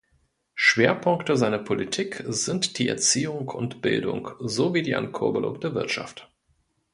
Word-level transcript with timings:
Schwerpunkte 0.55 1.37
seiner 1.37 1.59
Politik 1.59 2.23
sind 2.25 2.79
die 2.79 2.87
Erziehung 2.87 3.49
und 3.49 3.83
Bildung 3.83 4.29
sowie 4.39 4.81
die 4.81 4.95
Ankurbelung 4.95 5.59
der 5.59 5.75
Wirtschaft. 5.75 6.27